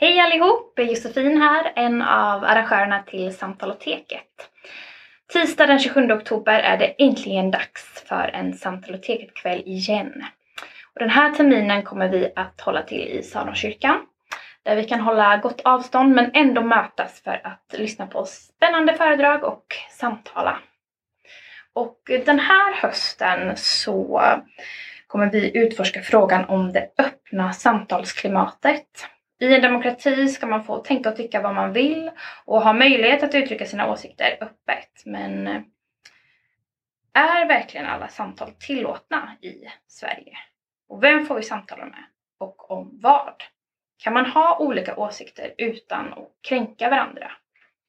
Hej 0.00 0.20
allihop! 0.20 0.78
Josefin 0.78 1.42
här, 1.42 1.72
en 1.76 2.02
av 2.02 2.44
arrangörerna 2.44 3.02
till 3.02 3.36
Samtaloteket. 3.36 4.50
Tisdag 5.32 5.66
den 5.66 5.78
27 5.78 6.12
oktober 6.12 6.60
är 6.60 6.78
det 6.78 6.94
äntligen 6.98 7.50
dags 7.50 8.04
för 8.08 8.30
en 8.34 8.54
Samtaloteket-kväll 8.54 9.62
igen. 9.66 10.24
Och 10.94 11.00
den 11.00 11.10
här 11.10 11.34
terminen 11.34 11.82
kommer 11.82 12.08
vi 12.08 12.32
att 12.36 12.60
hålla 12.60 12.82
till 12.82 13.08
i 13.08 13.22
Salonkyrkan. 13.22 14.06
där 14.62 14.76
vi 14.76 14.84
kan 14.84 15.00
hålla 15.00 15.36
gott 15.36 15.60
avstånd 15.64 16.14
men 16.14 16.30
ändå 16.34 16.62
mötas 16.62 17.20
för 17.20 17.40
att 17.44 17.74
lyssna 17.78 18.06
på 18.06 18.24
spännande 18.24 18.94
föredrag 18.94 19.44
och 19.44 19.66
samtala. 19.90 20.58
Och 21.72 21.98
den 22.26 22.38
här 22.38 22.74
hösten 22.74 23.56
så 23.56 24.22
kommer 25.06 25.30
vi 25.30 25.58
utforska 25.58 26.02
frågan 26.02 26.44
om 26.44 26.72
det 26.72 26.88
öppna 26.98 27.52
samtalsklimatet. 27.52 29.08
I 29.40 29.54
en 29.54 29.62
demokrati 29.62 30.28
ska 30.28 30.46
man 30.46 30.64
få 30.64 30.78
tänka 30.78 31.08
och 31.08 31.16
tycka 31.16 31.40
vad 31.42 31.54
man 31.54 31.72
vill 31.72 32.10
och 32.44 32.62
ha 32.62 32.72
möjlighet 32.72 33.22
att 33.22 33.34
uttrycka 33.34 33.66
sina 33.66 33.90
åsikter 33.90 34.38
öppet. 34.40 35.02
Men 35.04 35.46
eh, 35.46 35.62
är 37.12 37.48
verkligen 37.48 37.86
alla 37.86 38.08
samtal 38.08 38.52
tillåtna 38.52 39.36
i 39.42 39.64
Sverige? 39.86 40.38
Och 40.88 41.02
vem 41.02 41.26
får 41.26 41.34
vi 41.34 41.42
samtala 41.42 41.84
med? 41.84 42.04
Och 42.38 42.70
om 42.70 42.98
vad? 43.02 43.34
Kan 43.98 44.12
man 44.12 44.26
ha 44.26 44.58
olika 44.58 44.96
åsikter 44.96 45.54
utan 45.58 46.12
att 46.12 46.32
kränka 46.48 46.90
varandra? 46.90 47.32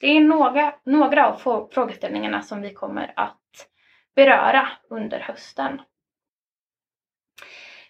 Det 0.00 0.06
är 0.06 0.20
några, 0.20 0.74
några 0.84 1.26
av 1.26 1.68
frågeställningarna 1.72 2.42
som 2.42 2.62
vi 2.62 2.74
kommer 2.74 3.12
att 3.16 3.68
beröra 4.14 4.68
under 4.90 5.20
hösten. 5.20 5.80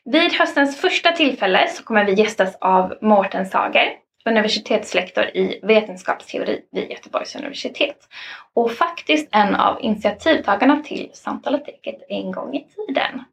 Vid 0.05 0.33
höstens 0.33 0.81
första 0.81 1.13
tillfälle 1.13 1.69
så 1.69 1.85
kommer 1.85 2.05
vi 2.05 2.13
gästas 2.13 2.57
av 2.61 2.95
Mårten 3.01 3.47
Sager, 3.47 3.93
universitetslektor 4.25 5.25
i 5.25 5.61
vetenskapsteori 5.63 6.61
vid 6.73 6.91
Göteborgs 6.91 7.37
universitet 7.37 8.09
och 8.55 8.73
faktiskt 8.73 9.29
en 9.33 9.55
av 9.55 9.83
initiativtagarna 9.83 10.83
till 10.83 11.11
Samtalateket 11.15 12.03
en 12.09 12.33
gång 12.33 12.55
i 12.55 12.67
tiden. 12.67 13.25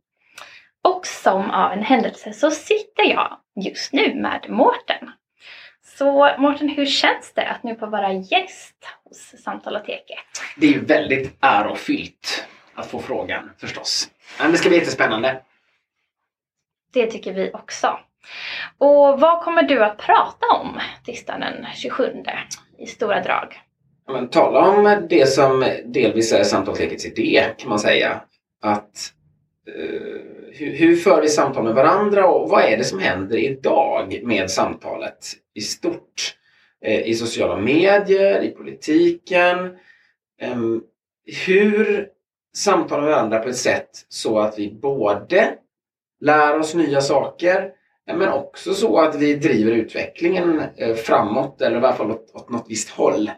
Och 0.83 1.05
som 1.05 1.51
av 1.51 1.71
en 1.71 1.83
händelse 1.83 2.33
så 2.33 2.51
sitter 2.51 3.03
jag 3.03 3.37
just 3.55 3.93
nu 3.93 4.15
med 4.15 4.45
Mårten. 4.49 5.11
Så 5.97 6.29
Mårten, 6.37 6.69
hur 6.69 6.85
känns 6.85 7.33
det 7.33 7.47
att 7.47 7.63
nu 7.63 7.75
få 7.75 7.85
vara 7.85 8.13
gäst 8.13 8.75
hos 9.03 9.43
Samtalateket? 9.43 10.25
Det 10.57 10.67
är 10.67 10.71
ju 10.71 10.85
väldigt 10.85 11.37
ärofyllt 11.41 12.45
att 12.75 12.87
få 12.87 12.99
frågan 12.99 13.51
förstås. 13.57 14.09
Men 14.39 14.51
det 14.51 14.57
ska 14.57 14.69
bli 14.69 14.77
jättespännande. 14.77 15.41
Det 16.93 17.05
tycker 17.05 17.33
vi 17.33 17.51
också. 17.53 17.99
Och 18.77 19.19
vad 19.19 19.41
kommer 19.41 19.63
du 19.63 19.83
att 19.83 19.97
prata 19.97 20.45
om 20.61 20.79
tisdagen 21.05 21.41
den 21.41 21.65
27 21.75 22.23
i 22.79 22.85
stora 22.85 23.21
drag? 23.21 23.59
Men, 24.11 24.29
tala 24.29 24.59
om 24.59 25.07
det 25.09 25.29
som 25.29 25.65
delvis 25.85 26.33
är 26.33 26.43
samtalslekets 26.43 27.05
idé 27.05 27.45
kan 27.57 27.69
man 27.69 27.79
säga. 27.79 28.21
Att 28.61 29.13
uh, 29.67 30.21
hur, 30.53 30.77
hur 30.77 30.95
för 30.95 31.21
vi 31.21 31.29
samtal 31.29 31.63
med 31.63 31.75
varandra 31.75 32.27
och 32.27 32.49
vad 32.49 32.63
är 32.63 32.77
det 32.77 32.83
som 32.83 32.99
händer 32.99 33.37
idag 33.37 34.19
med 34.23 34.51
samtalet 34.51 35.33
i 35.53 35.61
stort? 35.61 36.35
Uh, 36.87 37.07
I 37.07 37.15
sociala 37.15 37.57
medier, 37.57 38.41
i 38.41 38.49
politiken. 38.49 39.77
Um, 40.53 40.83
hur 41.45 42.07
samtalar 42.55 43.01
med 43.01 43.11
varandra 43.11 43.39
på 43.39 43.49
ett 43.49 43.57
sätt 43.57 43.89
så 44.09 44.39
att 44.39 44.59
vi 44.59 44.71
både 44.71 45.55
lär 46.21 46.59
oss 46.59 46.75
nya 46.75 47.01
saker 47.01 47.71
eh, 48.09 48.17
men 48.17 48.29
också 48.29 48.73
så 48.73 48.99
att 48.99 49.15
vi 49.15 49.33
driver 49.33 49.71
utvecklingen 49.71 50.63
eh, 50.77 50.95
framåt 50.95 51.61
eller 51.61 51.75
i 51.75 51.79
alla 51.79 51.93
fall 51.93 52.11
åt, 52.11 52.31
åt 52.33 52.49
något 52.49 52.65
visst 52.69 52.89
håll. 52.89 53.31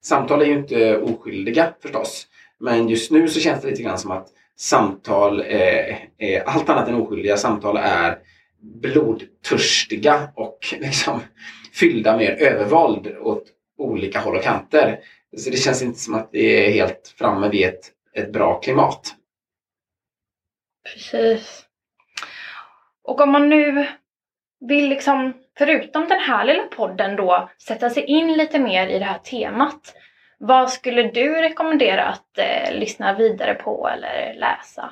Samtal 0.00 0.42
är 0.42 0.46
ju 0.46 0.52
inte 0.52 0.98
oskyldiga 0.98 1.74
förstås. 1.82 2.26
Men 2.60 2.88
just 2.88 3.10
nu 3.10 3.28
så 3.28 3.40
känns 3.40 3.62
det 3.62 3.70
lite 3.70 3.82
grann 3.82 3.98
som 3.98 4.10
att 4.10 4.28
samtal 4.56 5.40
är, 5.40 6.08
är 6.18 6.40
allt 6.40 6.68
annat 6.68 6.88
än 6.88 6.94
oskyldiga. 6.94 7.36
Samtal 7.36 7.76
är 7.76 8.18
blodtörstiga 8.60 10.32
och 10.34 10.58
liksom 10.80 11.20
fyllda 11.72 12.16
med 12.16 12.40
övervåld 12.40 13.06
åt 13.20 13.44
olika 13.78 14.20
håll 14.20 14.36
och 14.36 14.42
kanter. 14.42 15.00
Så 15.36 15.50
det 15.50 15.56
känns 15.56 15.82
inte 15.82 15.98
som 15.98 16.14
att 16.14 16.32
det 16.32 16.66
är 16.66 16.72
helt 16.72 17.14
framme 17.18 17.48
vid 17.48 17.66
ett, 17.66 17.92
ett 18.14 18.32
bra 18.32 18.60
klimat. 18.60 19.14
Precis. 20.92 21.67
Och 23.08 23.20
om 23.20 23.30
man 23.30 23.48
nu 23.48 23.86
vill 24.68 24.88
liksom, 24.88 25.32
förutom 25.58 26.08
den 26.08 26.20
här 26.20 26.44
lilla 26.44 26.62
podden 26.62 27.16
då, 27.16 27.48
sätta 27.66 27.90
sig 27.90 28.04
in 28.04 28.32
lite 28.32 28.58
mer 28.58 28.86
i 28.86 28.98
det 28.98 29.04
här 29.04 29.18
temat. 29.18 29.94
Vad 30.38 30.70
skulle 30.70 31.02
du 31.02 31.34
rekommendera 31.34 32.04
att 32.04 32.38
eh, 32.38 32.78
lyssna 32.78 33.14
vidare 33.14 33.54
på 33.54 33.88
eller 33.88 34.34
läsa? 34.34 34.90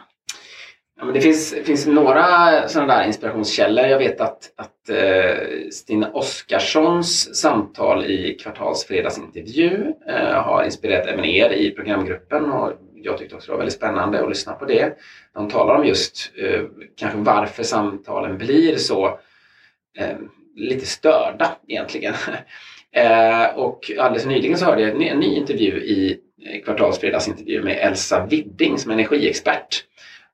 Ja, 0.98 1.04
men 1.04 1.14
det 1.14 1.20
finns, 1.20 1.54
finns 1.64 1.86
några 1.86 2.68
sådana 2.68 2.96
där 2.96 3.06
inspirationskällor. 3.06 3.86
Jag 3.86 3.98
vet 3.98 4.20
att, 4.20 4.52
att 4.56 4.88
eh, 4.88 5.68
Stina 5.72 6.10
Oskarssons 6.12 7.40
samtal 7.40 8.04
i 8.04 8.38
Kvartals 8.42 8.86
fredagsintervju 8.86 9.92
eh, 10.08 10.42
har 10.42 10.64
inspirerat 10.64 11.06
även 11.06 11.24
er 11.24 11.50
i 11.50 11.70
programgruppen 11.70 12.52
och 12.52 12.72
jag 13.06 13.18
tyckte 13.18 13.36
också 13.36 13.46
det 13.46 13.52
var 13.52 13.58
väldigt 13.58 13.74
spännande 13.74 14.22
att 14.22 14.28
lyssna 14.28 14.52
på 14.52 14.64
det. 14.64 14.98
De 15.34 15.50
talar 15.50 15.74
om 15.74 15.86
just 15.86 16.32
eh, 16.36 16.62
kanske 16.96 17.18
varför 17.18 17.62
samtalen 17.62 18.38
blir 18.38 18.76
så 18.76 19.06
eh, 19.98 20.16
lite 20.56 20.86
störda 20.86 21.56
egentligen. 21.68 22.14
eh, 22.92 23.44
och 23.56 23.90
alldeles 23.98 24.26
nyligen 24.26 24.58
så 24.58 24.64
hörde 24.64 24.82
jag 24.82 25.02
en 25.02 25.18
ny 25.18 25.34
intervju 25.34 25.80
i 25.80 26.18
eh, 26.46 26.64
Kvartalsfredagsintervju 26.64 27.62
med 27.62 27.78
Elsa 27.80 28.26
Widding 28.26 28.78
som 28.78 28.90
är 28.90 28.94
energiexpert. 28.94 29.84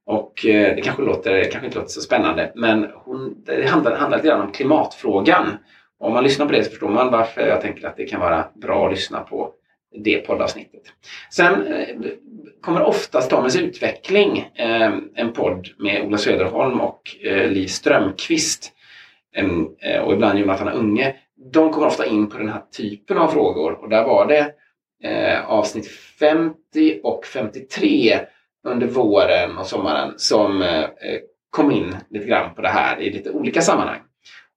Och 0.06 0.47
eh, 0.47 0.77
det 0.77 0.82
kanske, 0.82 1.03
låter, 1.03 1.44
kanske 1.50 1.66
inte 1.66 1.78
låter 1.78 1.91
så 1.91 2.00
spännande 2.00 2.53
men 2.55 2.87
hon, 2.94 3.43
det 3.47 3.69
handlar, 3.69 3.97
handlar 3.97 4.19
lite 4.19 4.28
grann 4.28 4.41
om 4.41 4.53
klimatfrågan. 4.53 5.56
Om 5.99 6.12
man 6.12 6.25
lyssnar 6.25 6.47
på 6.47 6.53
det 6.53 6.65
så 6.65 6.71
förstår 6.71 6.88
man 6.88 7.12
varför 7.12 7.47
jag 7.47 7.61
tänker 7.61 7.87
att 7.87 7.97
det 7.97 8.06
kan 8.06 8.21
vara 8.21 8.49
bra 8.55 8.87
att 8.87 8.93
lyssna 8.93 9.21
på 9.21 9.53
det 9.94 10.19
poddavsnittet. 10.19 10.82
Sen 11.30 11.66
eh, 11.66 11.88
kommer 12.60 12.82
oftast 12.82 13.30
Dagens 13.30 13.56
Utveckling, 13.56 14.38
eh, 14.38 14.92
en 15.14 15.32
podd 15.32 15.69
med 15.78 16.06
Ola 16.06 16.19
Söderholm 16.19 16.80
och 16.80 17.16
eh, 17.25 17.50
Liv 17.50 17.66
Strömqvist 17.66 18.72
och 20.04 20.12
ibland 20.12 20.38
Jonathan 20.38 20.69
Unge. 20.69 21.14
De 21.52 21.72
kommer 21.72 21.86
ofta 21.86 22.06
in 22.06 22.31
på 22.31 22.38
den 22.38 22.48
här 22.48 22.62
typen 22.76 23.19
av 23.19 23.28
frågor 23.28 23.72
och 23.72 23.88
där 23.88 24.04
var 24.04 24.26
det 24.26 24.54
avsnitt 25.47 25.91
50 26.20 27.00
och 27.02 27.26
53 27.26 28.20
under 28.69 28.86
våren 28.86 29.58
och 29.58 29.66
sommaren 29.66 30.14
som 30.16 30.64
kom 31.50 31.70
in 31.70 31.97
lite 32.10 32.26
grann 32.26 32.54
på 32.54 32.62
det 32.62 32.69
här 32.69 33.00
i 33.00 33.10
lite 33.10 33.31
olika 33.31 33.60
sammanhang. 33.60 34.00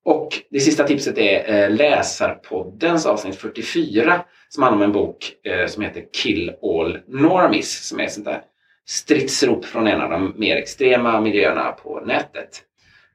Och 0.05 0.29
det 0.49 0.59
sista 0.59 0.83
tipset 0.83 1.17
är 1.17 1.53
eh, 1.53 1.69
Läsarpoddens 1.69 3.05
avsnitt 3.05 3.35
44 3.35 4.25
som 4.49 4.63
handlar 4.63 4.77
om 4.77 4.83
en 4.83 4.91
bok 4.91 5.33
eh, 5.43 5.67
som 5.67 5.83
heter 5.83 6.05
Kill 6.13 6.55
All 6.61 6.99
Normies 7.07 7.87
som 7.87 7.99
är 7.99 8.03
ett 8.03 8.11
sånt 8.11 8.25
där 8.25 8.41
stridsrop 8.85 9.65
från 9.65 9.87
en 9.87 10.01
av 10.01 10.09
de 10.09 10.33
mer 10.37 10.55
extrema 10.55 11.21
miljöerna 11.21 11.71
på 11.71 11.99
nätet. 11.99 12.61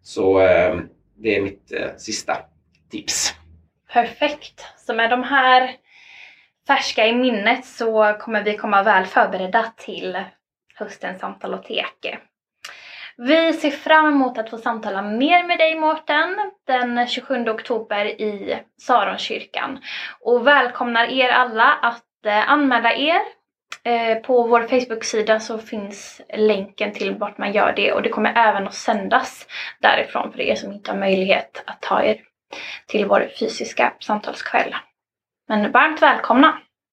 Så 0.03 0.41
eh, 0.41 0.81
det 1.17 1.37
är 1.37 1.43
mitt 1.43 1.73
sista 1.97 2.37
tips. 2.91 3.34
Perfekt! 3.93 4.65
Så 4.77 4.95
med 4.95 5.11
de 5.11 5.22
här 5.22 5.71
färska 6.67 7.07
i 7.07 7.12
minnet 7.12 7.65
så 7.65 8.17
kommer 8.21 8.45
vi 8.45 8.57
komma 8.57 8.83
väl 8.83 9.07
förberedda 9.07 9.72
till 9.77 10.22
höstens 10.75 11.21
samtal 11.21 11.55
och 11.55 11.65
teke. 11.65 12.19
Vi 13.22 13.53
ser 13.53 13.70
fram 13.70 14.06
emot 14.06 14.38
att 14.38 14.50
få 14.50 14.58
samtala 14.58 15.03
mer 15.03 15.44
med 15.44 15.58
dig 15.58 15.75
Mårten 15.75 16.50
den 16.66 17.06
27 17.06 17.48
oktober 17.48 18.04
i 18.04 18.62
Saronkyrkan 18.80 19.78
och 20.21 20.47
välkomnar 20.47 21.04
er 21.04 21.28
alla 21.28 21.72
att 21.72 22.27
eh, 22.27 22.50
anmäla 22.50 22.95
er. 22.95 23.21
Eh, 23.84 24.18
på 24.18 24.47
vår 24.47 24.62
Facebook-sida 24.62 25.41
så 25.41 25.59
finns 25.59 26.21
länken 26.34 26.92
till 26.92 27.15
vart 27.15 27.39
man 27.39 27.53
gör 27.53 27.72
det 27.77 27.92
och 27.92 28.03
det 28.03 28.09
kommer 28.09 28.34
även 28.36 28.66
att 28.66 28.74
sändas 28.74 29.47
därifrån 29.80 30.33
för 30.33 30.41
er 30.41 30.54
som 30.54 30.72
inte 30.72 30.91
har 30.91 30.98
möjlighet 30.98 31.62
att 31.66 31.83
ta 31.83 32.03
er 32.03 32.21
till 32.86 33.06
vår 33.06 33.28
fysiska 33.39 33.92
samtalskväll. 34.00 34.74
Men 35.48 35.72
varmt 35.72 36.03
välkomna! 36.03 36.59